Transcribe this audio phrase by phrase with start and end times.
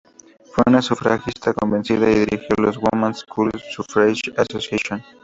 [0.45, 5.03] Fue una sufragista convencida y dirigió la Woman's School Suffrage Association.